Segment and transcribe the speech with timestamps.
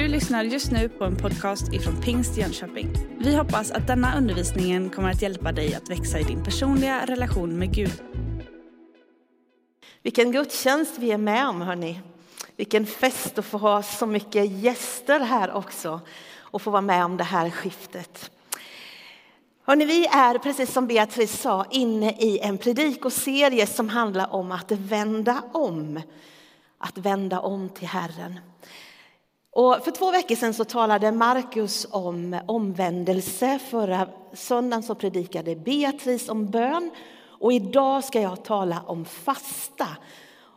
[0.00, 2.92] Du lyssnar just nu på en podcast ifrån Pingst Jönköping.
[3.18, 7.58] Vi hoppas att denna undervisning kommer att hjälpa dig att växa i din personliga relation
[7.58, 8.02] med Gud.
[10.02, 12.00] Vilken gudstjänst vi är med om, hörni.
[12.56, 16.00] Vilken fest att få ha så mycket gäster här också
[16.38, 18.30] och få vara med om det här skiftet.
[19.64, 24.72] Hörrni, vi är, precis som Beatrice sa, inne i en predikoserie som handlar om att
[24.72, 26.00] vända om.
[26.78, 28.40] Att vända om till Herren.
[29.52, 33.58] Och för två veckor sedan så talade Markus om omvändelse.
[33.58, 36.90] Förra söndagen så predikade Beatrice om bön.
[37.40, 39.86] Och idag ska jag tala om fasta.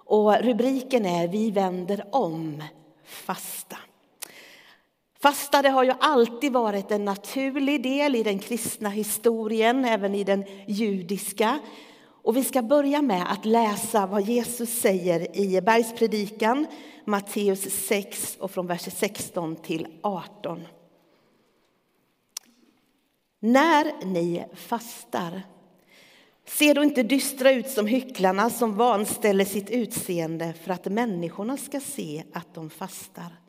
[0.06, 2.64] Och rubriken är Vi vänder om
[3.06, 3.78] fasta.
[5.22, 10.24] Fasta det har ju alltid varit en naturlig del i den kristna historien, även i
[10.24, 11.60] den judiska.
[12.24, 16.68] Och vi ska börja med att läsa vad Jesus säger i Bergspredikan,
[17.06, 20.68] Matteus 6 och från vers 16 till 18.
[23.40, 25.42] När ni fastar,
[26.46, 31.80] se då inte dystra ut som hycklarna som vanställer sitt utseende för att människorna ska
[31.80, 33.40] se att de fastar.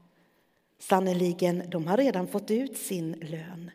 [0.79, 3.70] Sannerligen, de har redan fått ut sin lön.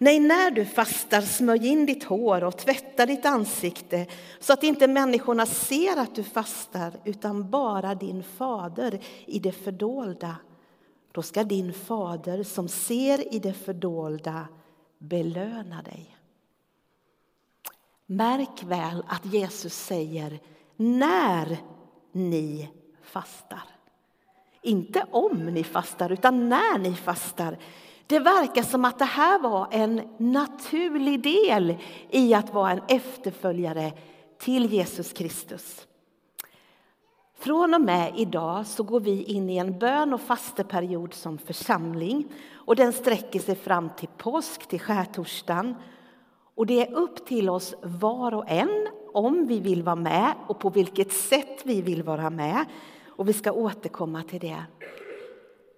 [0.00, 4.06] Nej, när du fastar, smörj in ditt hår och tvätta ditt ansikte
[4.40, 10.36] så att inte människorna ser att du fastar, utan bara din fader i det fördolda.
[11.12, 14.48] Då ska din fader som ser i det fördolda
[14.98, 16.16] belöna dig.
[18.06, 20.40] Märk väl att Jesus säger
[20.76, 21.58] när
[22.12, 22.68] ni
[23.02, 23.62] fastar.
[24.62, 27.58] Inte om ni fastar, utan när ni fastar.
[28.08, 31.76] Det verkar som att det här var en naturlig del
[32.10, 33.92] i att vara en efterföljare
[34.38, 35.86] till Jesus Kristus.
[37.38, 42.32] Från och med idag så går vi in i en bön och fasteperiod som församling.
[42.54, 45.74] Och den sträcker sig fram till påsk, till skärtorsdagen.
[46.54, 50.58] Och det är upp till oss var och en om vi vill vara med och
[50.58, 52.64] på vilket sätt vi vill vara med.
[53.06, 54.64] Och vi ska återkomma till det.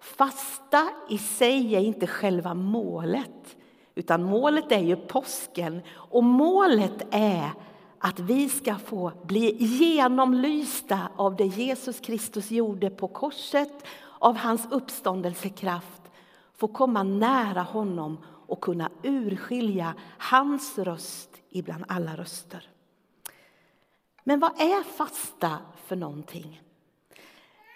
[0.01, 3.57] Fasta i sig är inte själva målet,
[3.95, 5.81] utan målet är ju påsken.
[5.91, 7.51] Och målet är
[7.99, 13.87] att vi ska få bli genomlysta av det Jesus Kristus gjorde på korset,
[14.19, 16.01] av hans uppståndelsekraft,
[16.53, 22.69] få komma nära honom och kunna urskilja hans röst ibland alla röster.
[24.23, 26.61] Men vad är fasta för någonting?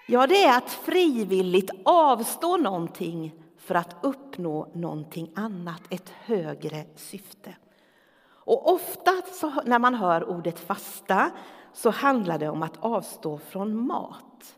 [0.08, 7.56] Ja, det är att frivilligt avstå någonting för att uppnå någonting annat, ett högre syfte.
[8.28, 9.12] Och ofta
[9.66, 11.32] när man hör ordet fasta
[11.74, 14.56] så handlar det om att avstå från mat.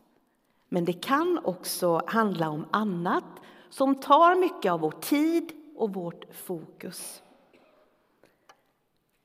[0.68, 3.24] Men det kan också handla om annat
[3.70, 7.22] som tar mycket av vår tid och vårt fokus.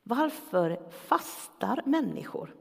[0.02, 2.54] Varför fastar människor?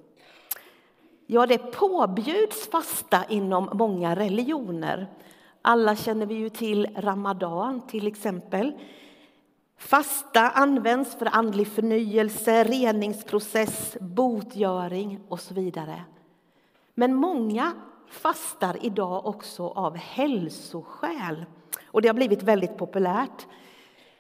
[1.34, 5.08] Ja, det påbjuds fasta inom många religioner.
[5.62, 8.74] Alla känner vi ju till ramadan till exempel.
[9.78, 16.04] Fasta används för andlig förnyelse, reningsprocess, botgöring och så vidare.
[16.94, 17.72] Men många
[18.10, 21.46] fastar idag också av hälsoskäl
[21.88, 23.48] och det har blivit väldigt populärt.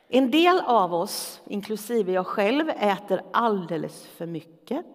[0.07, 4.85] En del av oss, inklusive jag själv, äter alldeles för mycket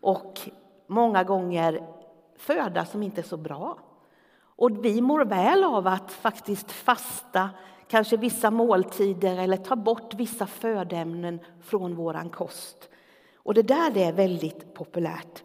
[0.00, 0.50] och
[0.86, 1.82] många gånger
[2.36, 3.78] föda som inte är så bra.
[4.38, 7.50] Och vi mår väl av att faktiskt fasta
[7.88, 12.88] kanske vissa måltider eller ta bort vissa födoämnen från vår kost.
[13.36, 15.42] Och det där är väldigt populärt.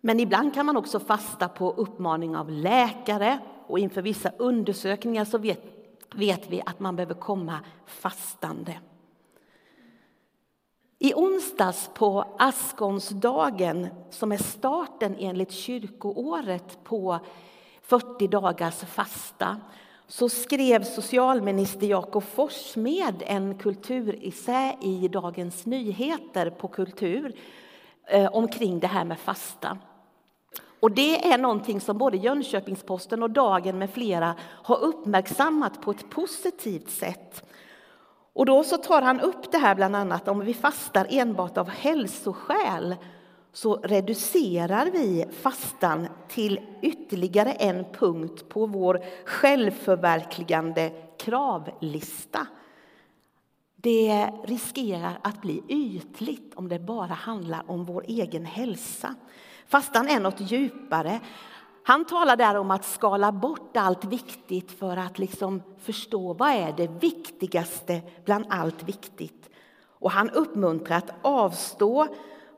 [0.00, 5.38] Men ibland kan man också fasta på uppmaning av läkare och inför vissa undersökningar så
[5.38, 5.62] vet,
[6.14, 8.78] vet vi att man behöver komma fastande.
[10.98, 17.18] I onsdags på askonsdagen, som är starten enligt kyrkoåret på
[17.82, 19.60] 40 dagars fasta,
[20.06, 27.32] så skrev socialminister Jakob Forssmed en kulturessä i Dagens Nyheter på Kultur
[28.06, 29.78] eh, omkring det här med fasta.
[30.80, 36.10] Och det är någonting som både Jönköpings-Posten och Dagen med flera har uppmärksammat på ett
[36.10, 37.42] positivt sätt.
[38.36, 41.68] Och då så tar han upp det här bland annat om vi fastar enbart av
[41.68, 42.96] hälsoskäl
[43.52, 52.46] så reducerar vi fastan till ytterligare en punkt på vår självförverkligande kravlista.
[53.76, 59.14] Det riskerar att bli ytligt om det bara handlar om vår egen hälsa.
[59.66, 61.20] Fastan är något djupare.
[61.86, 66.72] Han talar där om att skala bort allt viktigt för att liksom förstå vad är
[66.72, 69.50] det viktigaste bland allt viktigt.
[69.88, 72.06] Och han uppmuntrar att avstå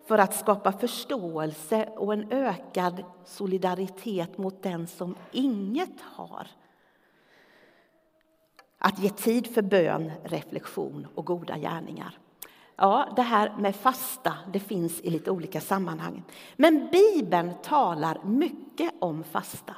[0.07, 6.47] för att skapa förståelse och en ökad solidaritet mot den som inget har.
[8.79, 12.19] Att ge tid för bön, reflektion och goda gärningar.
[12.81, 16.23] Ja, det här med fasta det finns i lite olika sammanhang.
[16.57, 19.75] Men Bibeln talar mycket om fasta.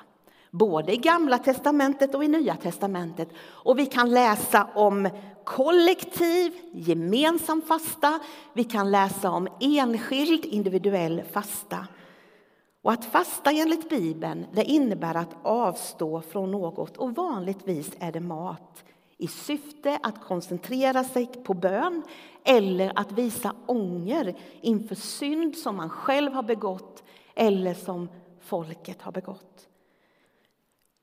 [0.51, 3.29] Både i Gamla testamentet och i Nya testamentet.
[3.41, 5.09] Och vi kan läsa om
[5.45, 8.19] kollektiv, gemensam fasta.
[8.53, 11.87] Vi kan läsa om enskild, individuell fasta.
[12.83, 18.21] Och att fasta enligt Bibeln det innebär att avstå från något och vanligtvis är det
[18.21, 18.85] mat
[19.21, 22.03] i syfte att koncentrera sig på bön
[22.45, 27.03] eller att visa ånger inför synd som man själv har begått
[27.35, 28.09] eller som
[28.41, 29.67] folket har begått.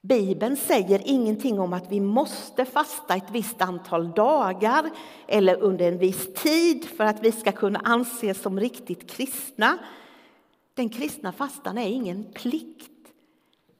[0.01, 4.89] Bibeln säger ingenting om att vi måste fasta ett visst antal dagar
[5.27, 9.77] eller under en viss tid för att vi ska kunna anses som riktigt kristna.
[10.73, 12.96] Den kristna fastan är ingen plikt.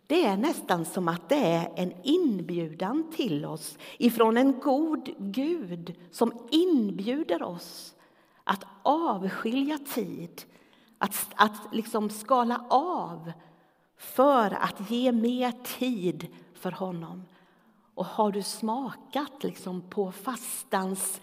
[0.08, 5.96] Det är nästan som att det är en inbjudan till oss ifrån en god Gud
[6.12, 7.96] som inbjuder oss
[8.44, 10.42] att avskilja tid,
[10.98, 13.32] att, att liksom skala av
[13.98, 17.26] för att ge mer tid för honom.
[17.96, 21.22] Och har du smakat liksom på fastans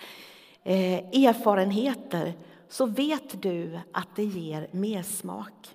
[0.62, 2.34] eh, erfarenheter
[2.68, 5.73] så vet du att det ger mer smak.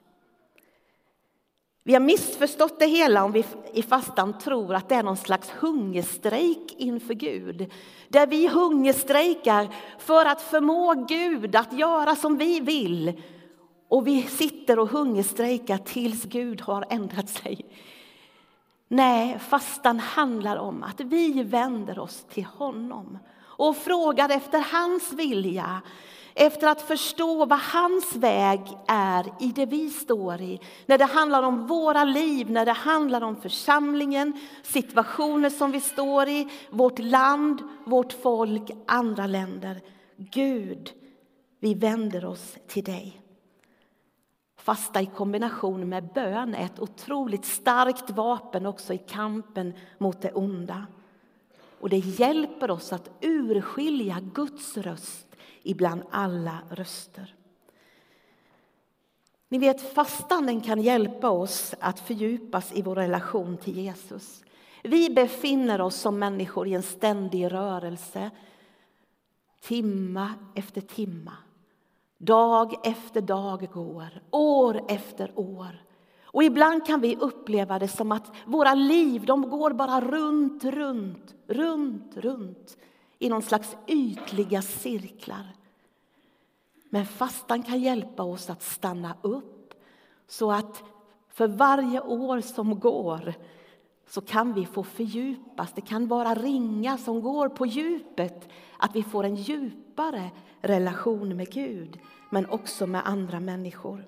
[1.89, 5.49] Vi har missförstått det hela om vi i fastan tror att det är någon slags
[5.49, 7.71] hungerstrejk inför Gud.
[8.07, 9.67] Där vi hungerstrejkar
[9.99, 13.21] för att förmå Gud att göra som vi vill.
[13.87, 17.65] Och vi sitter och hungerstrejkar tills Gud har ändrat sig.
[18.87, 25.81] Nej, fastan handlar om att vi vänder oss till honom och frågar efter hans vilja
[26.33, 30.59] efter att förstå vad hans väg är i det vi står i.
[30.85, 36.27] När det handlar om våra liv, när det handlar om församlingen, situationer som vi står
[36.27, 39.81] i, vårt land, vårt folk, andra länder.
[40.17, 40.91] Gud,
[41.59, 43.21] vi vänder oss till dig.
[44.57, 50.31] Fasta i kombination med bön är ett otroligt starkt vapen också i kampen mot det
[50.31, 50.87] onda.
[51.79, 55.28] Och det hjälper oss att urskilja Guds röst
[55.69, 57.35] ibland alla röster.
[59.49, 64.43] Ni vet, fastan kan hjälpa oss att fördjupas i vår relation till Jesus.
[64.83, 68.31] Vi befinner oss som människor i en ständig rörelse,
[69.61, 71.33] timma efter timma.
[72.17, 75.83] Dag efter dag går, år efter år.
[76.23, 81.35] Och ibland kan vi uppleva det som att våra liv de går bara runt, runt,
[81.47, 82.77] runt, runt
[83.19, 85.58] i någon slags ytliga cirklar.
[86.89, 89.73] Men fastan kan hjälpa oss att stanna upp
[90.27, 90.83] så att
[91.29, 93.33] för varje år som går
[94.07, 95.73] så kan vi få fördjupas.
[95.73, 100.31] Det kan vara ringar som går på djupet, att vi får en djupare
[100.61, 101.99] relation med Gud,
[102.29, 104.05] men också med andra människor.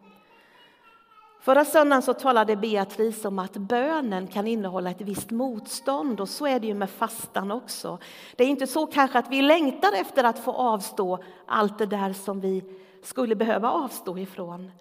[1.42, 6.48] Förra söndagen så talade Beatrice om att bönen kan innehålla ett visst motstånd och så
[6.48, 7.98] är det ju med fastan också.
[8.36, 12.14] Det är inte så kanske att vi längtar efter att få avstå allt det där
[12.14, 12.64] som vi
[13.04, 14.72] skulle behöva avstå ifrån.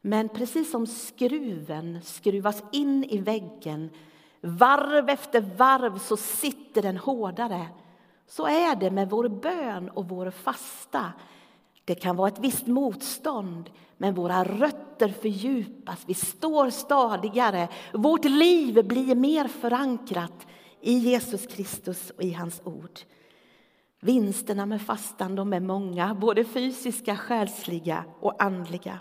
[0.00, 3.90] Men precis som skruven skruvas in i väggen
[4.40, 7.66] varv efter varv så sitter den hårdare.
[8.26, 11.12] Så är det med vår bön och vår fasta.
[11.84, 16.04] Det kan vara ett visst motstånd, men våra rötter fördjupas.
[16.06, 17.68] Vi står stadigare.
[17.92, 20.46] Vårt liv blir mer förankrat
[20.80, 23.00] i Jesus Kristus och i hans ord.
[24.00, 28.98] Vinsterna med fastan de är många, både fysiska, själsliga och andliga.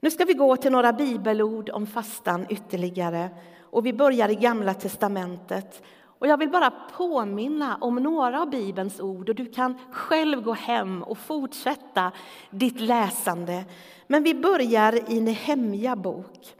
[0.00, 3.30] Nu ska vi gå till några bibelord om fastan ytterligare.
[3.60, 5.82] Och vi börjar i Gamla testamentet.
[6.24, 10.52] Och jag vill bara påminna om några av Bibelns ord och du kan själv gå
[10.52, 12.12] hem och fortsätta
[12.50, 13.64] ditt läsande.
[14.06, 16.54] Men vi börjar i Nehemja bok.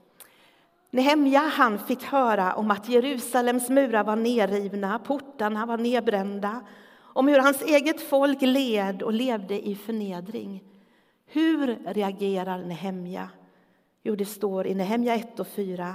[0.91, 6.61] Nehemja han fick höra om att Jerusalems murar var nerrivna, portarna var nedbrända
[7.01, 10.63] om hur hans eget folk led och levde i förnedring.
[11.27, 13.29] Hur reagerar Nehemja?
[14.03, 15.95] Jo, det står i Nehemja 1 och 4.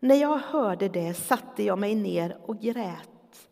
[0.00, 3.48] När jag hörde det satte jag mig ner och grät.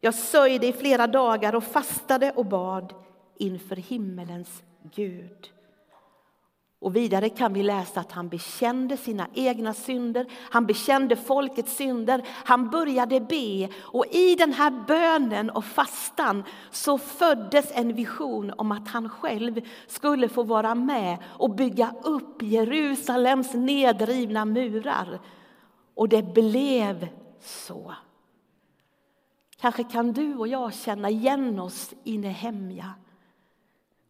[0.00, 2.94] Jag sörjde i flera dagar och fastade och bad
[3.38, 4.62] inför himmelens
[4.94, 5.52] Gud.
[6.82, 12.22] Och vidare kan vi läsa att han bekände sina egna synder, han bekände folkets synder,
[12.28, 13.68] han började be.
[13.80, 19.60] Och i den här bönen och fastan så föddes en vision om att han själv
[19.86, 25.20] skulle få vara med och bygga upp Jerusalems nedrivna murar.
[26.02, 27.08] Och det blev
[27.40, 27.94] så.
[29.56, 32.94] Kanske kan du och jag känna igen oss i Nehemja.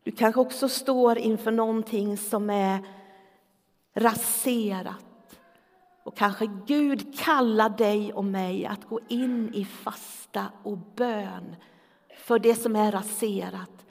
[0.02, 2.86] Du kanske också står inför någonting som är
[3.94, 5.40] raserat.
[6.04, 11.56] Och kanske Gud kallar dig och mig att gå in i fasta och bön
[12.18, 13.86] för det som är raserat.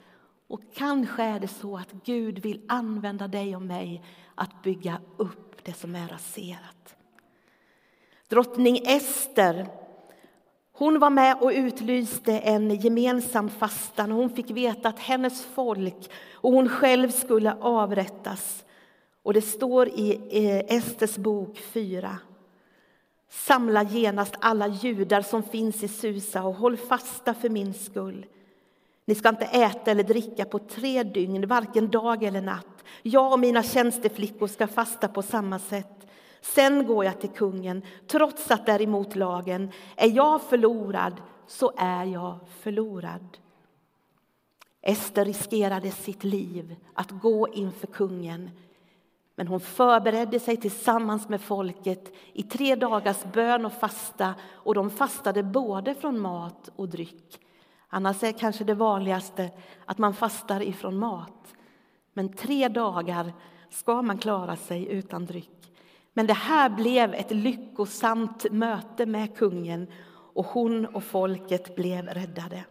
[0.48, 4.04] Och kanske är det så att Gud vill använda dig och mig
[4.34, 6.96] att bygga upp det som är raserat.
[8.32, 9.66] Drottning Ester
[10.72, 16.10] hon var med och utlyste en gemensam fasta när hon fick veta att hennes folk
[16.32, 18.64] och hon själv skulle avrättas.
[19.22, 20.20] Och det står i
[20.68, 22.18] Esters bok 4.
[23.30, 28.26] Samla genast alla judar som finns i Susa och håll fasta för min skull.
[29.04, 32.84] Ni ska inte äta eller dricka på tre dygn, varken dag eller natt.
[33.02, 36.01] Jag och mina tjänsteflickor ska fasta på samma sätt.
[36.42, 39.70] Sen går jag till kungen, trots att däremot lagen.
[39.96, 43.38] Är jag förlorad, så är jag förlorad.
[44.82, 48.50] Ester riskerade sitt liv att gå inför kungen.
[49.34, 54.90] Men hon förberedde sig tillsammans med folket i tre dagars bön och fasta och de
[54.90, 57.40] fastade både från mat och dryck.
[57.88, 59.50] Annars är kanske det vanligaste
[59.84, 61.54] att man fastar ifrån mat.
[62.12, 63.32] Men tre dagar
[63.70, 65.61] ska man klara sig utan dryck.
[66.12, 69.86] Men det här blev ett lyckosamt möte med kungen
[70.34, 72.64] och hon och folket blev räddade.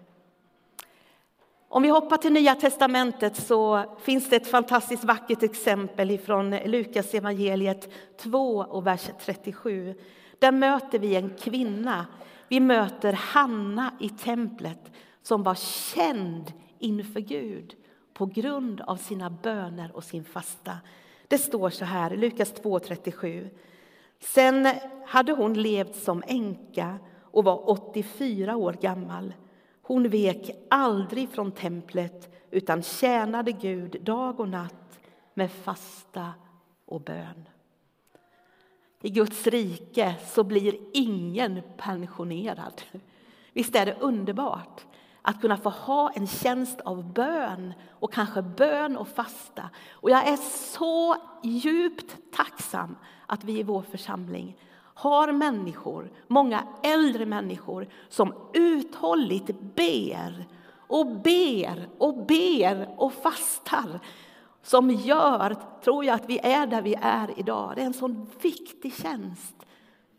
[1.69, 7.13] Om vi hoppar till Nya testamentet så finns det ett fantastiskt vackert exempel från Lukas
[7.13, 9.95] evangeliet 2 och vers 37.
[10.39, 12.05] Där möter vi en kvinna.
[12.47, 15.55] Vi möter Hanna i templet som var
[15.95, 17.75] känd inför Gud
[18.13, 20.77] på grund av sina böner och sin fasta.
[21.31, 23.49] Det står så här, Lukas 2.37.
[24.19, 24.67] Sen
[25.05, 29.33] hade hon levt som änka och var 84 år gammal.
[29.81, 34.99] Hon vek aldrig från templet utan tjänade Gud dag och natt
[35.33, 36.33] med fasta
[36.85, 37.49] och bön.
[39.01, 42.81] I Guds rike så blir ingen pensionerad.
[43.53, 44.85] Visst är det underbart?
[45.21, 49.69] Att kunna få ha en tjänst av bön och kanske bön och fasta.
[49.91, 50.37] Och jag är
[50.75, 54.57] så djupt tacksam att vi i vår församling
[54.93, 60.47] har människor, många äldre människor som uthålligt ber
[60.87, 63.99] och ber och ber och fastar
[64.63, 67.73] som gör, tror jag, att vi är där vi är idag.
[67.75, 69.55] Det är en sån viktig tjänst.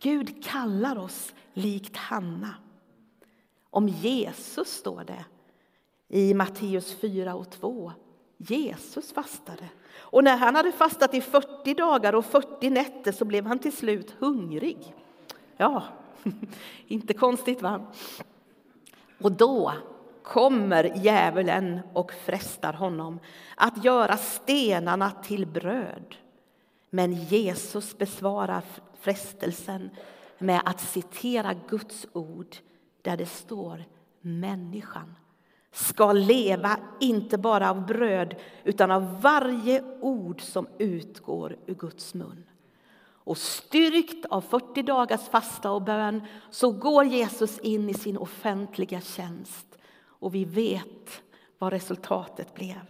[0.00, 2.54] Gud kallar oss likt Hanna.
[3.74, 5.24] Om Jesus står det
[6.08, 7.92] i Matteus 4 och 2.
[8.36, 9.68] Jesus fastade.
[9.94, 13.76] Och när han hade fastat i 40 dagar och 40 nätter så blev han till
[13.76, 14.94] slut hungrig.
[15.56, 15.84] Ja,
[16.86, 17.86] inte konstigt va?
[19.20, 19.72] Och då
[20.22, 23.20] kommer djävulen och frestar honom
[23.56, 26.16] att göra stenarna till bröd.
[26.90, 28.62] Men Jesus besvarar
[29.00, 29.90] frestelsen
[30.38, 32.56] med att citera Guds ord
[33.02, 33.84] där det står
[34.20, 35.14] människan
[35.72, 42.44] ska leva inte bara av bröd utan av varje ord som utgår ur Guds mun.
[43.24, 49.00] Och styrkt av 40 dagars fasta och bön så går Jesus in i sin offentliga
[49.00, 51.22] tjänst och vi vet
[51.58, 52.80] vad resultatet blev.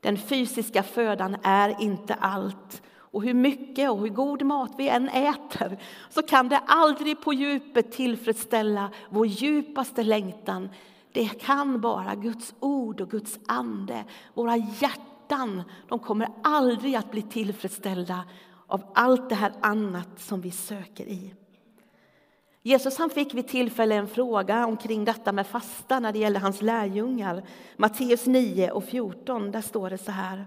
[0.00, 5.08] Den fysiska födan är inte allt och hur mycket och hur god mat vi än
[5.08, 5.78] äter
[6.10, 10.68] så kan det aldrig på djupet tillfredsställa vår djupaste längtan.
[11.12, 14.04] Det kan bara Guds ord och Guds ande.
[14.34, 18.24] Våra hjärtan de kommer aldrig att bli tillfredsställda
[18.66, 21.34] av allt det här annat som vi söker i.
[22.62, 26.62] Jesus han fick vid tillfälle en fråga omkring detta med fasta när det gäller hans
[26.62, 27.42] lärjungar.
[27.76, 30.46] Matteus 9 och 14, där står det så här.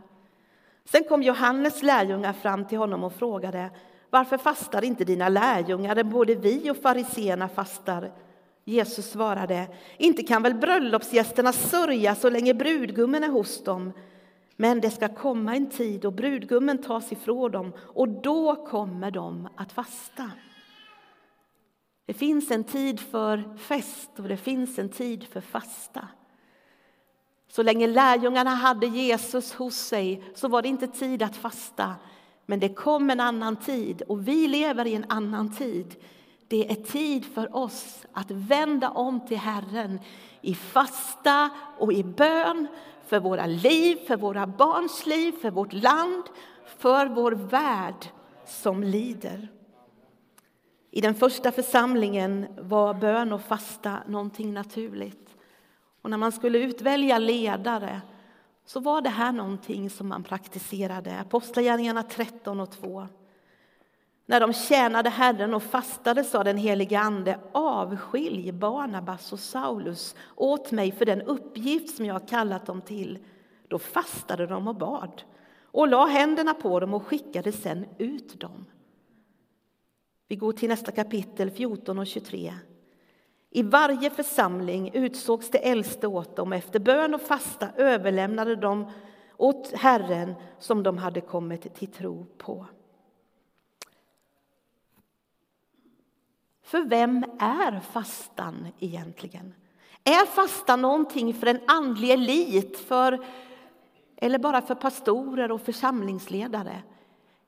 [0.91, 3.69] Sen kom Johannes lärjungar fram till honom och frågade
[4.09, 8.11] varför fastar inte dina lärjungar både vi och fariseerna fastar?
[8.65, 9.67] Jesus svarade,
[9.97, 13.93] inte kan väl bröllopsgästerna sörja så länge brudgummen är hos dem.
[14.55, 19.49] Men det ska komma en tid då brudgummen tas ifrån dem och då kommer de
[19.55, 20.31] att fasta.
[22.05, 26.07] Det finns en tid för fest och det finns en tid för fasta.
[27.51, 31.95] Så länge lärjungarna hade Jesus hos sig så var det inte tid att fasta.
[32.45, 35.95] Men det kom en annan tid och vi lever i en annan tid.
[36.47, 39.99] Det är tid för oss att vända om till Herren
[40.41, 42.67] i fasta och i bön
[43.07, 46.23] för våra liv, för våra barns liv, för vårt land,
[46.77, 48.05] för vår värld
[48.45, 49.47] som lider.
[50.91, 55.20] I den första församlingen var bön och fasta någonting naturligt.
[56.01, 58.01] Och när man skulle utvälja ledare
[58.65, 61.19] så var det här någonting som man praktiserade.
[61.19, 63.07] Apostlagärningarna 13 och 2.
[64.25, 70.71] När de tjänade Herren och fastade sa den helige Ande avskilj Barnabas och Saulus åt
[70.71, 73.19] mig för den uppgift som jag har kallat dem till.
[73.67, 75.23] Då fastade de och bad
[75.63, 78.65] och la händerna på dem och skickade sedan ut dem.
[80.27, 82.53] Vi går till nästa kapitel 14 och 23.
[83.53, 86.53] I varje församling utsågs det äldste åt dem.
[86.53, 88.91] Efter bön och fasta överlämnade de
[89.37, 92.65] åt Herren som de hade kommit till tro på.
[96.63, 99.53] För vem är fastan egentligen?
[100.03, 103.25] Är fastan någonting för en andlig elit, för,
[104.17, 106.83] eller bara för pastorer och församlingsledare?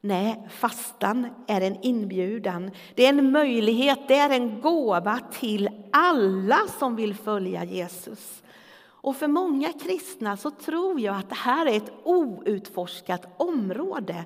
[0.05, 2.71] Nej, fastan är en inbjudan.
[2.95, 8.43] Det är en möjlighet, det är en gåva till alla som vill följa Jesus.
[8.85, 14.25] Och för många kristna så tror jag att det här är ett outforskat område.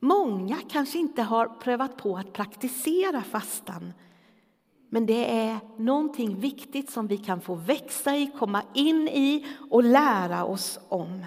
[0.00, 3.92] Många kanske inte har prövat på att praktisera fastan.
[4.90, 9.84] Men det är någonting viktigt som vi kan få växa i, komma in i och
[9.84, 11.24] lära oss om.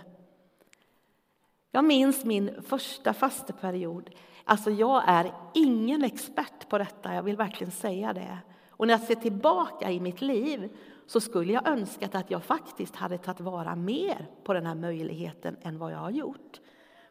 [1.72, 4.10] Jag minns min första fasteperiod.
[4.44, 8.38] Alltså jag är ingen expert på detta, jag vill verkligen säga det.
[8.70, 10.70] Och när jag ser tillbaka i mitt liv
[11.08, 15.58] så skulle jag önskat att jag faktiskt hade tagit vara mer på den här möjligheten
[15.62, 16.60] än vad jag har gjort.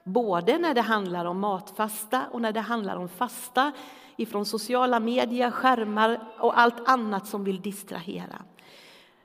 [0.04, 3.72] Både när det handlar om matfasta och när det handlar om fasta
[4.16, 8.42] ifrån sociala medier, skärmar och allt annat som vill distrahera.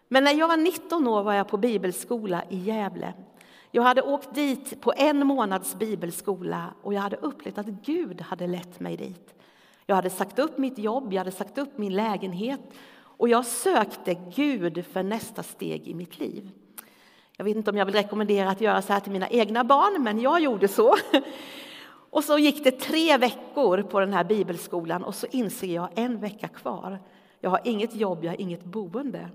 [0.07, 3.13] Men när jag var 19 år var jag på bibelskola i Gävle
[3.75, 8.47] jag hade åkt dit på en månads bibelskola och jag hade upplevt att Gud hade
[8.47, 9.33] lett mig dit.
[9.85, 12.59] Jag hade sagt upp mitt jobb, jag hade sagt upp min lägenhet
[12.97, 16.51] och jag sökte Gud för nästa steg i mitt liv.
[17.37, 20.03] Jag vet inte om jag vill rekommendera att göra så här till mina egna barn,
[20.03, 20.95] men jag gjorde så.
[22.09, 26.19] Och så gick det tre veckor på den här bibelskolan och så inser jag en
[26.19, 26.99] vecka kvar.
[27.39, 29.29] Jag har inget jobb, jag har inget boende.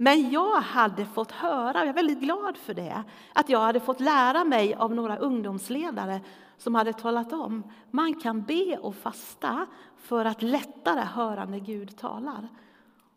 [0.00, 3.02] Men jag hade fått höra, jag är väldigt glad för det,
[3.34, 6.20] att jag hade fått lära mig av några ungdomsledare
[6.58, 11.96] som hade talat om man kan be och fasta för att lättare höra när Gud
[11.96, 12.48] talar.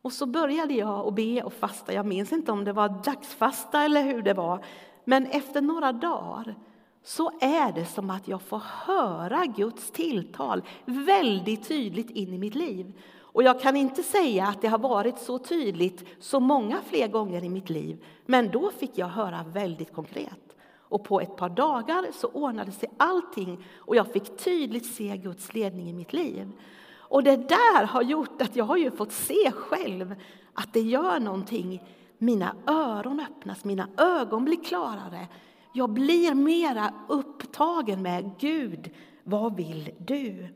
[0.01, 1.93] Och så började jag att be och fasta.
[1.93, 4.65] Jag minns inte om det var dagsfasta eller hur det var.
[5.05, 6.55] Men efter några dagar
[7.03, 12.55] så är det som att jag får höra Guds tilltal väldigt tydligt in i mitt
[12.55, 12.93] liv.
[13.33, 17.43] Och jag kan inte säga att det har varit så tydligt så många fler gånger
[17.43, 20.55] i mitt liv, men då fick jag höra väldigt konkret.
[20.91, 25.53] Och på ett par dagar så ordnade sig allting och jag fick tydligt se Guds
[25.53, 26.51] ledning i mitt liv.
[26.97, 30.15] Och det där har gjort att jag har ju fått se själv
[30.53, 31.83] att det gör någonting.
[32.17, 35.27] Mina öron öppnas, mina ögon blir klarare.
[35.73, 38.89] Jag blir mera upptagen med Gud,
[39.23, 40.47] vad vill du?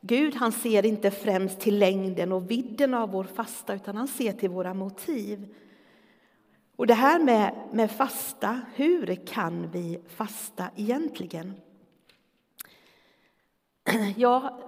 [0.00, 4.32] Gud han ser inte främst till längden och vidden av vår fasta utan han ser
[4.32, 5.54] till våra motiv.
[6.76, 11.54] Och det här med, med fasta, hur kan vi fasta egentligen?
[14.16, 14.60] Ja,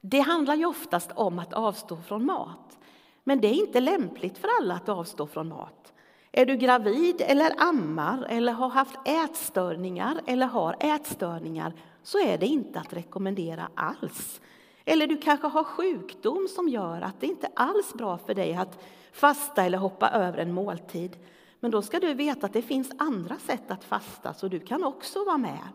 [0.00, 2.78] det handlar ju oftast om att avstå från mat.
[3.24, 5.92] Men det är inte lämpligt för alla att avstå från mat.
[6.32, 11.72] Är du gravid eller ammar eller har haft ätstörningar eller har ätstörningar
[12.06, 14.40] så är det inte att rekommendera alls.
[14.84, 18.54] Eller du kanske har sjukdom som gör att det inte alls är bra för dig
[18.54, 21.16] att fasta eller hoppa över en måltid.
[21.60, 24.84] Men då ska du veta att det finns andra sätt att fasta, så du kan
[24.84, 25.68] också vara med.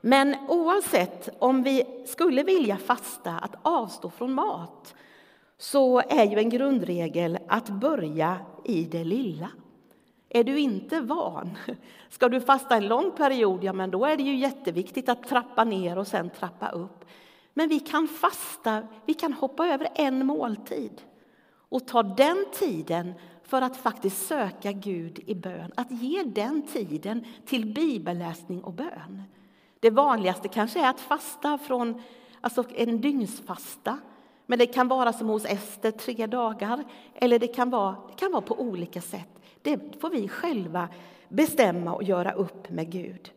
[0.00, 4.94] Men oavsett om vi skulle vilja fasta, att avstå från mat,
[5.58, 9.50] så är ju en grundregel att börja i det lilla.
[10.36, 11.50] Är du inte van,
[12.08, 15.64] ska du fasta en lång period, ja men då är det ju jätteviktigt att trappa
[15.64, 17.04] ner och sen trappa upp.
[17.52, 21.02] Men vi kan fasta, vi kan hoppa över en måltid
[21.68, 25.72] och ta den tiden för att faktiskt söka Gud i bön.
[25.74, 29.22] Att ge den tiden till bibelläsning och bön.
[29.80, 32.02] Det vanligaste kanske är att fasta från
[32.40, 33.98] alltså en dygnsfasta.
[34.46, 36.84] Men det kan vara som hos Ester, tre dagar.
[37.14, 39.40] Eller det kan vara, det kan vara på olika sätt.
[39.64, 40.88] Det får vi själva
[41.28, 43.32] bestämma och göra upp med Gud.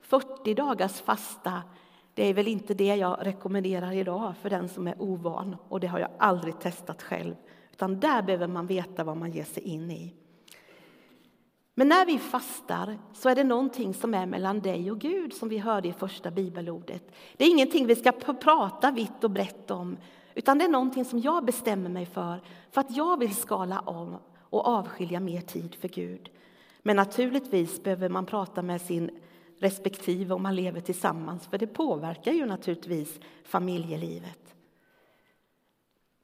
[0.00, 1.62] 40 dagars fasta,
[2.14, 5.86] det är väl inte det jag rekommenderar idag för den som är ovan och det
[5.86, 7.34] har jag aldrig testat själv.
[7.72, 10.14] Utan där behöver man veta vad man ger sig in i.
[11.74, 15.48] Men när vi fastar så är det någonting som är mellan dig och Gud som
[15.48, 17.12] vi hörde i första bibelordet.
[17.36, 19.96] Det är ingenting vi ska prata vitt och brett om
[20.34, 24.16] utan det är någonting som jag bestämmer mig för för att jag vill skala om
[24.52, 26.30] och avskilja mer tid för Gud.
[26.82, 29.10] Men naturligtvis behöver man prata med sin
[29.58, 34.54] respektive om man lever tillsammans för det påverkar ju naturligtvis familjelivet.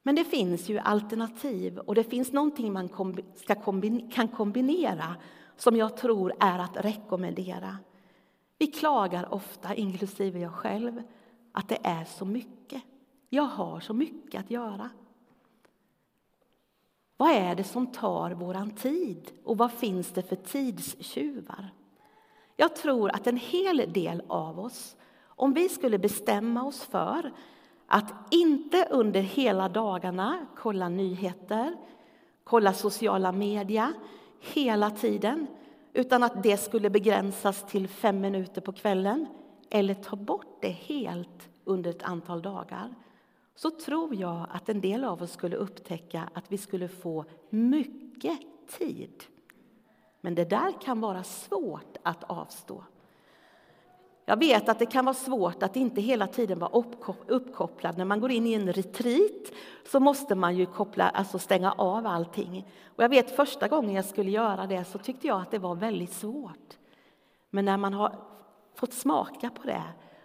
[0.03, 2.89] Men det finns ju alternativ och det finns någonting man
[3.35, 5.15] ska kombin kan kombinera
[5.57, 7.77] som jag tror är att rekommendera.
[8.57, 11.01] Vi klagar ofta, inklusive jag själv,
[11.51, 12.83] att det är så mycket.
[13.29, 14.89] Jag har så mycket att göra.
[17.19, 21.69] Vad är det som tar våran tid och vad finns det för tidstjuvar?
[22.55, 27.31] Jag tror att en hel del av oss, om vi skulle bestämma oss för
[27.87, 31.75] att inte under hela dagarna kolla nyheter,
[32.43, 33.93] kolla sociala medier
[34.39, 35.47] hela tiden
[35.93, 39.25] utan att det skulle begränsas till fem minuter på kvällen
[39.69, 42.95] eller ta bort det helt under ett antal dagar
[43.59, 48.39] så tror jag att en del av oss skulle upptäcka att vi skulle få mycket
[48.77, 49.23] tid.
[50.21, 52.83] Men det där kan vara svårt att avstå.
[54.25, 56.83] Jag vet att det kan vara svårt att inte hela tiden vara
[57.27, 57.97] uppkopplad.
[57.97, 59.51] När man går in i en retreat
[59.91, 62.67] så måste man ju koppla, alltså stänga av allting.
[62.95, 65.75] Och jag vet första gången jag skulle göra det så tyckte jag att det var
[65.75, 66.77] väldigt svårt.
[67.49, 68.15] Men när man har
[68.75, 69.83] fått smaka på det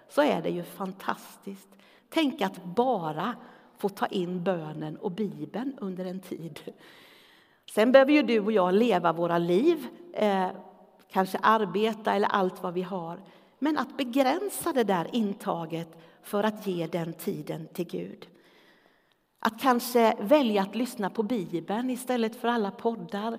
[0.09, 1.69] så är det ju fantastiskt.
[2.15, 3.37] Tänk att bara
[3.79, 6.61] få ta in bönen och Bibeln under en tid.
[7.71, 10.49] Sen behöver ju du och jag leva våra liv, eh,
[11.11, 13.21] kanske arbeta eller allt vad vi har.
[13.59, 18.27] Men att begränsa det där intaget för att ge den tiden till Gud.
[19.39, 23.39] Att kanske välja att lyssna på Bibeln istället för alla poddar.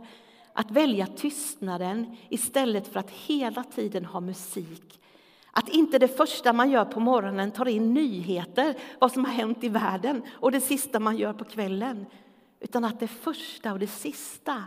[0.53, 4.99] Att välja tystnaden istället för att hela tiden ha musik.
[5.57, 9.63] Att inte det första man gör på morgonen tar in nyheter, vad som har hänt
[9.63, 12.05] i världen och det sista man gör på kvällen.
[12.59, 14.63] Utan att det första och det sista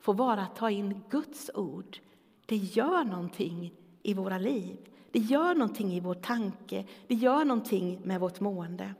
[0.00, 1.98] får vara att ta in Guds ord.
[2.46, 3.72] Det gör någonting
[4.02, 4.76] i våra liv.
[5.12, 8.94] Det gör någonting i vår tanke, det gör någonting med vårt mående.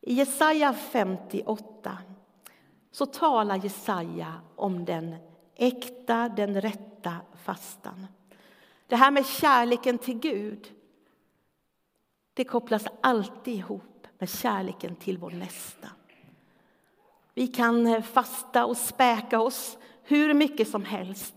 [0.00, 1.98] I Jesaja 58
[2.90, 5.16] så talar Jesaja om den
[5.54, 8.06] äkta, den rätta fastan.
[8.92, 10.72] Det här med kärleken till Gud
[12.34, 15.88] det kopplas alltid ihop med kärleken till vår nästa.
[17.34, 21.34] Vi kan eh, fasta och späka oss hur mycket som helst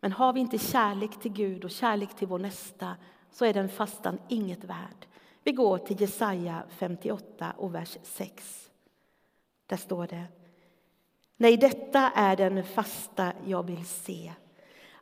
[0.00, 2.96] men har vi inte kärlek till Gud och kärlek till vår nästa
[3.30, 5.06] så är den fastan inget värd.
[5.42, 8.70] Vi går till Jesaja 58 och vers 6.
[9.66, 10.24] Där står det
[11.36, 14.32] Nej, detta är den fasta jag vill se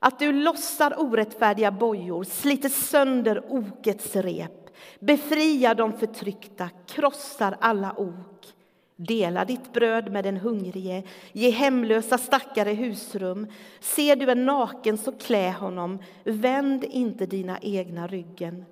[0.05, 8.55] att du lossar orättfärdiga bojor, sliter sönder okets rep befriar de förtryckta, krossar alla ok
[8.97, 13.47] Dela ditt bröd med den hungrige, ge hemlösa stackare husrum.
[13.81, 15.99] Ser du en naken, så klä honom.
[16.25, 18.65] Vänd inte dina egna ryggen.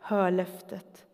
[0.00, 1.04] Hör löftet.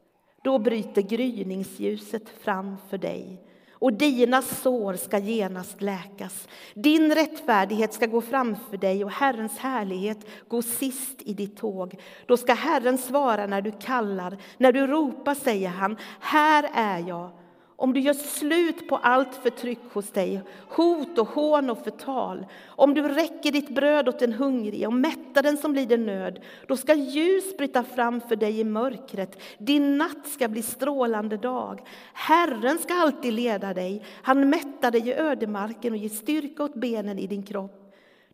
[0.42, 3.45] Då bryter gryningsljuset fram för dig
[3.78, 6.48] och dina sår ska genast läkas.
[6.74, 12.00] Din rättfärdighet ska gå framför dig och Herrens härlighet gå sist i ditt tåg.
[12.26, 17.30] Då ska Herren svara när du kallar, när du ropar säger han, här är jag
[17.76, 22.94] om du gör slut på allt förtryck hos dig, hot och hån och förtal, om
[22.94, 26.94] du räcker ditt bröd åt den hungrige och mättar den som lider nöd, då ska
[26.94, 31.80] ljus bryta fram för dig i mörkret, din natt ska bli strålande dag.
[32.12, 37.18] Herren ska alltid leda dig, han mättar dig i ödemarken och ger styrka åt benen
[37.18, 37.82] i din kropp.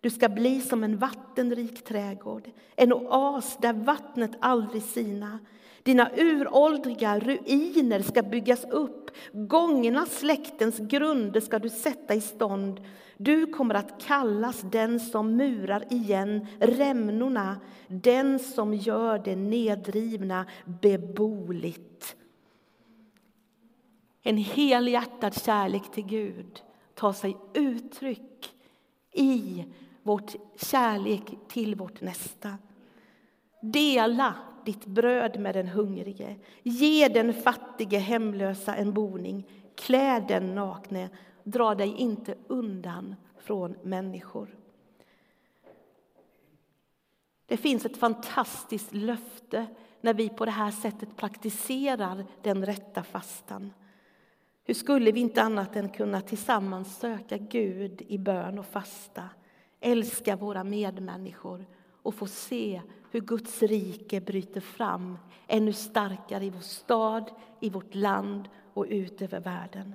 [0.01, 5.39] Du ska bli som en vattenrik trädgård, en oas där vattnet aldrig sinar.
[5.83, 12.81] Dina uråldriga ruiner ska byggas upp, gångna släktens grunder ska du sätta i stånd.
[13.17, 22.17] Du kommer att kallas den som murar igen rämnorna, den som gör det nedrivna beboeligt.
[24.23, 26.63] En helhjärtad kärlek till Gud
[26.95, 28.55] tar sig uttryck
[29.13, 29.65] i
[30.03, 32.59] vårt kärlek till vårt nästa.
[33.63, 36.37] Dela ditt bröd med den hungrige.
[36.63, 39.49] Ge den fattige hemlösa en boning.
[39.75, 41.11] Klä den nakne
[41.45, 44.57] Dra dig inte undan från människor.
[47.47, 49.67] Det finns ett fantastiskt löfte
[50.01, 53.73] när vi på det här sättet praktiserar den rätta fastan.
[54.65, 59.29] Hur skulle vi inte annat än kunna tillsammans söka Gud i bön och fasta,
[59.81, 61.67] älska våra medmänniskor
[62.03, 67.95] och få se hur Guds rike bryter fram ännu starkare i vår stad, i vårt
[67.95, 69.95] land och ut över världen.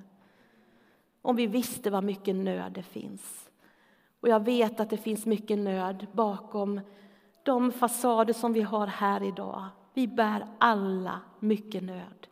[1.22, 3.50] Om vi visste vad mycket nöd det finns.
[4.20, 6.80] Och jag vet att det finns mycket nöd bakom
[7.42, 9.64] de fasader som vi har här idag.
[9.94, 12.26] Vi bär alla mycket nöd.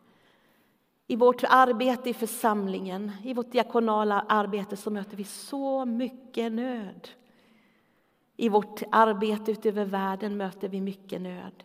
[1.07, 7.09] I vårt arbete i församlingen, i vårt diakonala arbete så möter vi så mycket nöd.
[8.37, 11.63] I vårt arbete ute över världen möter vi mycket nöd.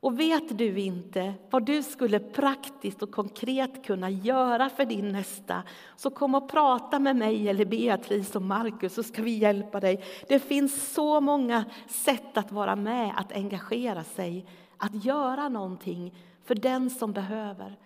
[0.00, 5.62] Och vet du inte vad du skulle praktiskt och konkret kunna göra för din nästa
[5.96, 10.04] så kom och prata med mig eller Beatrice och Markus så ska vi hjälpa dig.
[10.28, 16.14] Det finns så många sätt att vara med, att engagera sig, att göra någonting
[16.44, 17.76] för den som behöver.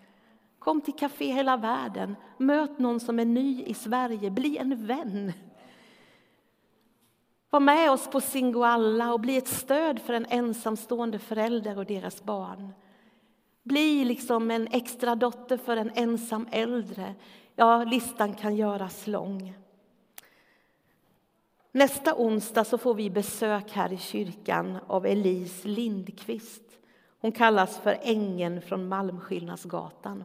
[0.59, 5.33] Kom till Café Hela Världen, möt någon som är ny i Sverige, bli en vän.
[7.51, 12.23] Var med oss på Singoalla och bli ett stöd för en ensamstående förälder och deras
[12.23, 12.73] barn.
[13.63, 17.15] Bli liksom en extra dotter för en ensam äldre.
[17.57, 19.55] Ja, listan kan göras lång.
[21.73, 26.63] Nästa onsdag så får vi besök här i kyrkan av Elise Lindqvist.
[27.21, 30.25] Hon kallas för ängeln från Malmskillnadsgatan.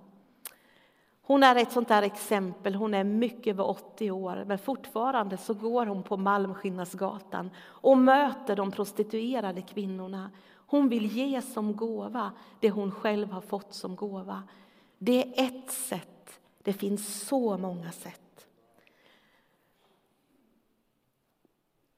[1.28, 2.76] Hon är ett sånt där exempel.
[2.76, 8.56] Hon är mycket över 80 år, men fortfarande så går hon på Malmskillnadsgatan och möter
[8.56, 10.32] de prostituerade kvinnorna.
[10.68, 14.44] Hon vill ge som gåva det hon själv har fått som gåva.
[14.98, 16.40] Det är ett sätt.
[16.64, 18.48] Det finns så många sätt.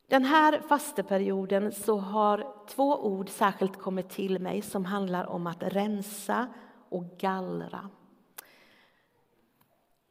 [0.07, 5.63] Den här fasteperioden så har två ord särskilt kommit till mig som handlar om att
[5.63, 6.47] rensa
[6.89, 7.89] och gallra.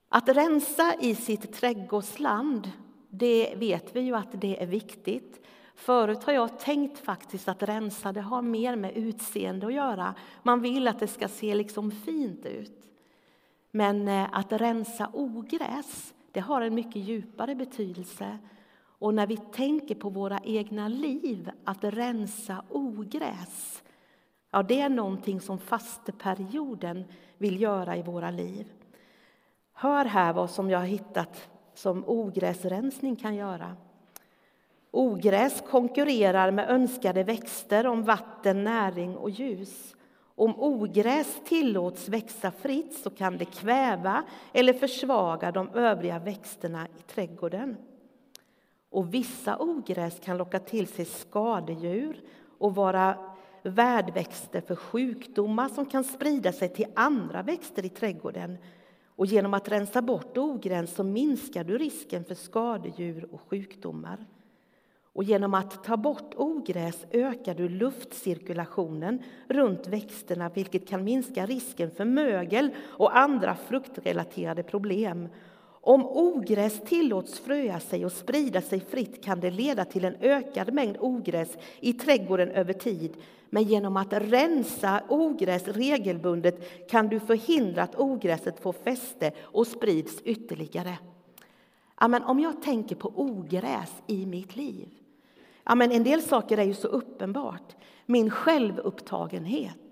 [0.08, 2.70] Att rensa i sitt trädgårdsland,
[3.10, 5.46] det vet vi ju att det är viktigt.
[5.74, 10.14] Förut har jag tänkt faktiskt att rensa det har mer med utseende att göra.
[10.42, 12.86] Man vill att det ska se liksom fint ut.
[13.70, 18.38] Men eh, att rensa ogräs, det har en mycket djupare betydelse.
[18.98, 23.82] Och när vi tänker på våra egna liv, att rensa ogräs,
[24.50, 27.04] ja, det är någonting som fasteperioden
[27.38, 28.72] vill göra i våra liv.
[29.78, 33.76] Hör här vad som jag har hittat som ogräsrensning kan göra.
[34.90, 39.94] Ogräs konkurrerar med önskade växter om vatten, näring och ljus.
[40.34, 47.02] Om ogräs tillåts växa fritt så kan det kväva eller försvaga de övriga växterna i
[47.02, 47.76] trädgården.
[48.90, 52.20] Och vissa ogräs kan locka till sig skadedjur
[52.58, 53.18] och vara
[53.62, 58.58] värdväxter för sjukdomar som kan sprida sig till andra växter i trädgården
[59.16, 64.26] och genom att rensa bort ogräs så minskar du risken för skadedjur och sjukdomar.
[65.12, 71.90] Och genom att ta bort ogräs ökar du luftcirkulationen runt växterna vilket kan minska risken
[71.90, 75.28] för mögel och andra fruktrelaterade problem.
[75.86, 80.72] Om ogräs tillåts fröa sig och sprida sig fritt kan det leda till en ökad
[80.72, 83.16] mängd ogräs i trädgården över tid.
[83.50, 90.22] Men genom att rensa ogräs regelbundet kan du förhindra att ogräset får fäste och sprids
[90.24, 90.98] ytterligare.
[91.94, 94.88] Amen, om jag tänker på ogräs i mitt liv.
[95.64, 97.76] Amen, en del saker är ju så uppenbart.
[98.06, 99.85] Min självupptagenhet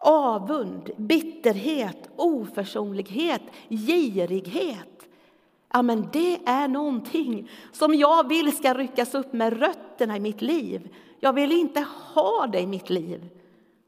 [0.00, 5.08] avund, bitterhet, oförsonlighet, girighet.
[5.72, 10.42] Ja, men det är någonting som jag vill ska ryckas upp med rötterna i mitt
[10.42, 10.94] liv.
[11.20, 13.28] Jag vill inte ha det i mitt liv.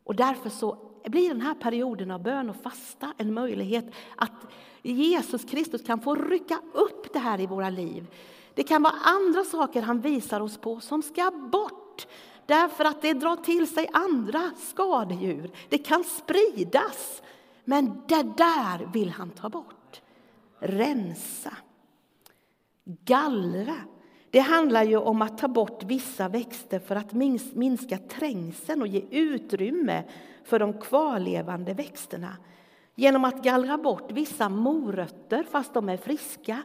[0.05, 3.85] Och därför så blir den här perioden av bön och fasta en möjlighet
[4.16, 4.46] att
[4.83, 8.07] Jesus Kristus kan få rycka upp det här i våra liv.
[8.55, 12.07] Det kan vara andra saker han visar oss på som ska bort.
[12.46, 15.50] Därför att det drar till sig andra skadedjur.
[15.68, 17.22] Det kan spridas.
[17.64, 20.02] Men det där vill han ta bort.
[20.59, 21.57] Rensa.
[22.85, 23.76] Gallra.
[24.31, 27.12] Det handlar ju om att ta bort vissa växter för att
[27.55, 30.05] minska trängseln och ge utrymme
[30.44, 32.37] för de kvarlevande växterna.
[32.94, 36.62] Genom att gallra bort vissa morötter, fast de är friska,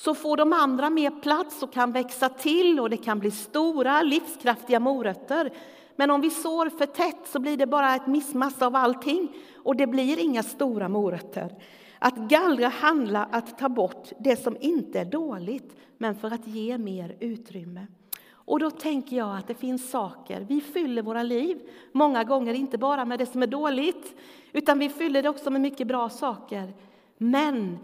[0.00, 4.02] så får de andra mer plats och kan växa till och det kan bli stora
[4.02, 5.50] livskraftiga morötter.
[5.96, 9.76] Men om vi sår för tätt så blir det bara ett missmass av allting och
[9.76, 11.54] det blir inga stora morötter.
[11.98, 16.78] Att gallra handlar att ta bort det som inte är dåligt, men för att ge
[16.78, 17.86] mer utrymme.
[18.32, 21.58] Och då tänker jag att det finns saker, vi fyller våra liv
[21.92, 24.14] många gånger inte bara med det som är dåligt,
[24.52, 26.72] utan vi fyller det också med mycket bra saker.
[27.18, 27.78] Men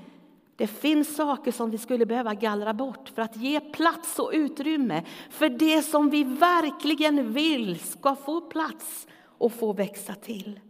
[0.57, 5.05] det finns saker som vi skulle behöva gallra bort för att ge plats och utrymme
[5.31, 9.07] för det som vi verkligen vill ska få plats
[9.39, 10.61] och få växa till.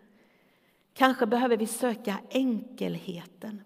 [0.95, 3.63] Kanske behöver vi söka enkelheten.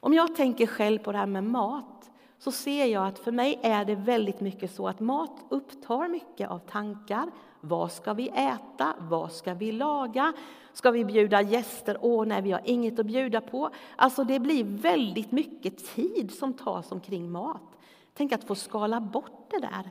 [0.00, 3.58] Om jag tänker själv på det här med mat så ser jag att för mig
[3.62, 7.30] är det väldigt mycket så att mat upptar mycket av tankar.
[7.60, 8.94] Vad ska vi äta?
[8.98, 10.32] Vad ska vi laga?
[10.72, 11.98] Ska vi bjuda gäster?
[12.00, 13.70] Åh, nej, vi har inget att bjuda på.
[13.96, 17.78] Alltså, det blir väldigt mycket tid som tas omkring mat.
[18.14, 19.90] Tänk att få skala bort det där.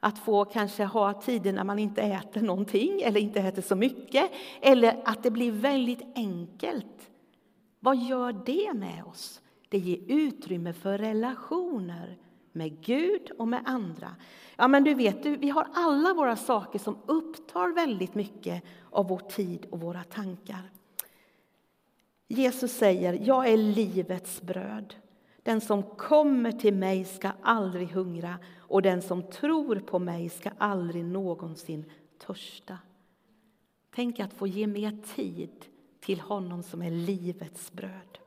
[0.00, 4.30] Att få kanske ha tider när man inte äter någonting eller inte äter så mycket.
[4.60, 7.10] Eller att det blir väldigt enkelt.
[7.80, 9.41] Vad gör det med oss?
[9.72, 12.16] Det ger utrymme för relationer
[12.52, 14.16] med Gud och med andra.
[14.56, 19.18] Ja, men du vet, vi har alla våra saker som upptar väldigt mycket av vår
[19.18, 20.70] tid och våra tankar.
[22.28, 24.94] Jesus säger, jag är livets bröd.
[25.42, 30.50] Den som kommer till mig ska aldrig hungra och den som tror på mig ska
[30.58, 31.84] aldrig någonsin
[32.18, 32.78] törsta.
[33.94, 35.66] Tänk att få ge mer tid
[36.00, 38.21] till honom som är livets bröd.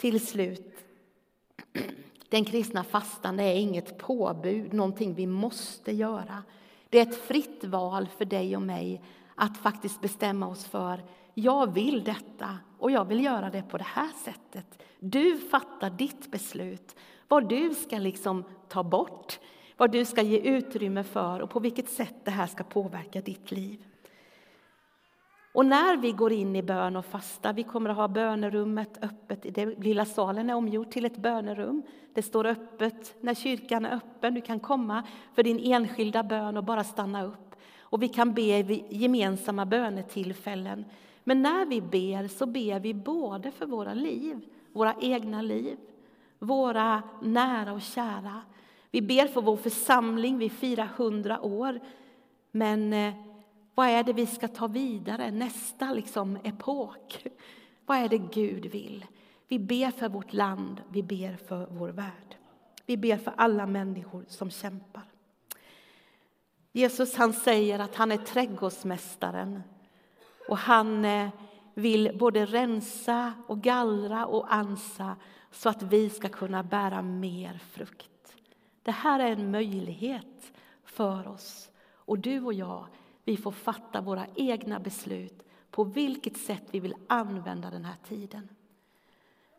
[0.00, 0.84] Till slut,
[2.28, 6.42] den kristna fastan är inget påbud, någonting vi måste göra.
[6.88, 9.02] Det är ett fritt val för dig och mig
[9.34, 13.86] att faktiskt bestämma oss för jag vill detta och jag vill göra det på det
[13.86, 14.82] här sättet.
[14.98, 16.96] Du fattar ditt beslut,
[17.28, 19.38] vad du ska liksom ta bort,
[19.76, 23.50] vad du ska ge utrymme för och på vilket sätt det här ska påverka ditt
[23.50, 23.84] liv.
[25.52, 29.54] Och när vi går in i bön och fasta, vi kommer att ha bönerummet öppet,
[29.54, 31.82] det lilla salen är omgjord till ett bönerum.
[32.14, 35.02] Det står öppet när kyrkan är öppen, du kan komma
[35.34, 37.54] för din enskilda bön och bara stanna upp.
[37.80, 40.84] Och vi kan be vid gemensamma bönetillfällen.
[41.24, 44.40] Men när vi ber så ber vi både för våra liv,
[44.72, 45.76] våra egna liv,
[46.38, 48.42] våra nära och kära.
[48.90, 51.80] Vi ber för vår församling, vi firar hundra år.
[52.50, 53.14] Men eh,
[53.80, 57.26] vad är det vi ska ta vidare, nästa liksom epok?
[57.86, 59.06] Vad är det Gud vill?
[59.48, 62.36] Vi ber för vårt land, vi ber för vår värld.
[62.86, 65.02] Vi ber för alla människor som kämpar.
[66.72, 69.62] Jesus han säger att han är trädgårdsmästaren
[70.48, 71.28] och han eh,
[71.74, 75.16] vill både rensa och gallra och ansa
[75.50, 78.36] så att vi ska kunna bära mer frukt.
[78.82, 80.52] Det här är en möjlighet
[80.84, 81.70] för oss.
[81.92, 82.86] Och du och jag,
[83.30, 88.48] vi får fatta våra egna beslut på vilket sätt vi vill använda den här tiden.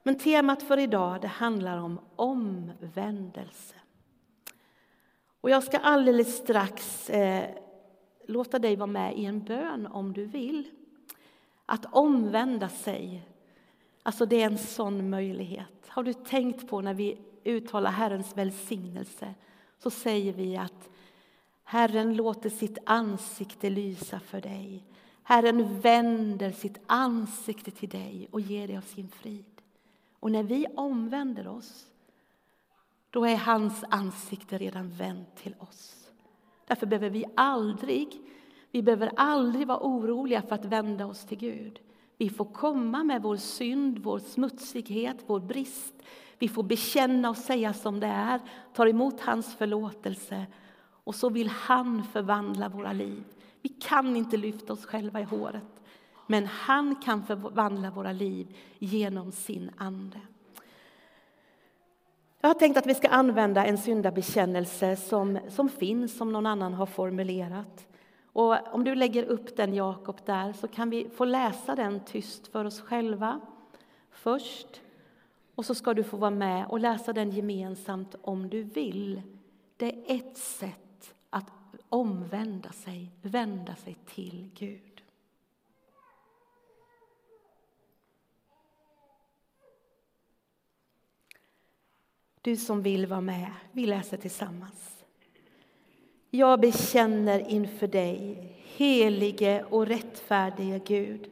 [0.03, 3.75] Men temat för idag det handlar om omvändelse.
[5.41, 7.49] Och jag ska alldeles strax eh,
[8.27, 10.71] låta dig vara med i en bön om du vill.
[11.65, 13.27] Att omvända sig,
[14.03, 15.87] alltså det är en sån möjlighet.
[15.87, 19.33] Har du tänkt på när vi uttalar Herrens välsignelse
[19.77, 20.90] så säger vi att
[21.71, 24.83] Herren låter sitt ansikte lysa för dig.
[25.23, 29.61] Herren vänder sitt ansikte till dig och ger dig av sin frid.
[30.19, 31.85] Och när vi omvänder oss,
[33.09, 36.07] då är hans ansikte redan vänt till oss.
[36.67, 38.21] Därför behöver vi aldrig,
[38.71, 41.79] vi behöver aldrig vara oroliga för att vända oss till Gud.
[42.17, 45.93] Vi får komma med vår synd, vår smutsighet, vår brist.
[46.39, 48.39] Vi får bekänna och säga som det är,
[48.73, 50.45] ta emot hans förlåtelse
[51.03, 53.23] och så vill han förvandla våra liv.
[53.61, 55.81] Vi kan inte lyfta oss själva i håret,
[56.27, 60.19] men han kan förvandla våra liv genom sin ande.
[62.41, 66.73] Jag har tänkt att vi ska använda en syndabekännelse som, som finns, som någon annan
[66.73, 67.87] har formulerat.
[68.33, 72.47] Och om du lägger upp den, Jakob, där så kan vi få läsa den tyst
[72.47, 73.41] för oss själva
[74.11, 74.81] först.
[75.55, 79.21] Och så ska du få vara med och läsa den gemensamt om du vill.
[79.77, 80.90] Det är ett sätt
[81.91, 85.01] omvända sig, vända sig till Gud.
[92.41, 95.03] Du som vill vara med, vi läser tillsammans.
[96.29, 98.35] Jag bekänner inför dig,
[98.75, 101.31] helige och rättfärdige Gud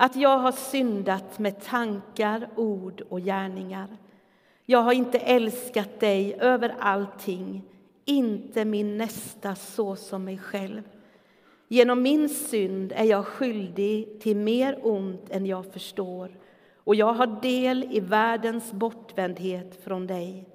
[0.00, 3.88] att jag har syndat med tankar, ord och gärningar.
[4.66, 7.62] Jag har inte älskat dig över allting,
[8.08, 10.82] inte min nästa så som mig själv.
[11.68, 16.38] Genom min synd är jag skyldig till mer ont än jag förstår
[16.76, 20.48] och jag har del i världens bortvändhet från dig.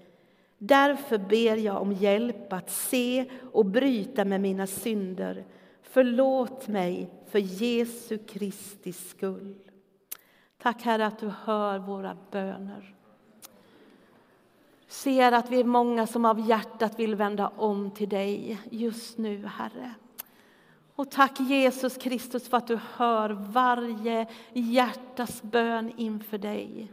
[0.57, 5.45] Därför ber jag om hjälp att se och bryta med mina synder.
[5.81, 9.55] Förlåt mig för Jesu Kristi skull.
[10.57, 12.95] Tack Herre att du hör våra böner.
[14.93, 19.45] Ser att vi är många som av hjärtat vill vända om till dig just nu,
[19.45, 19.93] Herre.
[20.95, 26.91] Och tack Jesus Kristus för att du hör varje hjärtas bön inför dig.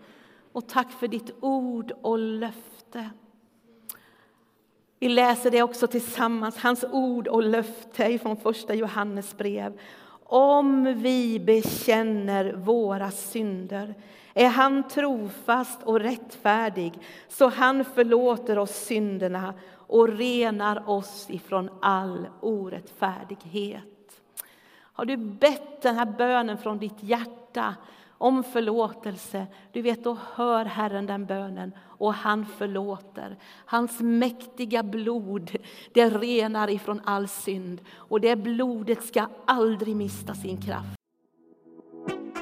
[0.53, 3.11] Och tack för ditt ord och löfte.
[4.99, 9.81] Vi läser det också tillsammans, hans ord och löfte från första Johannes brev.
[10.25, 13.95] Om vi bekänner våra synder
[14.35, 16.93] är han trofast och rättfärdig
[17.29, 23.85] så han förlåter oss synderna och renar oss ifrån all orättfärdighet.
[24.77, 27.75] Har du bett den här bönen från ditt hjärta
[28.21, 33.37] om förlåtelse, du vet, då hör Herren den bönen och han förlåter.
[33.67, 35.57] Hans mäktiga blod,
[35.93, 41.00] det renar ifrån all synd och det blodet ska aldrig mista sin kraft.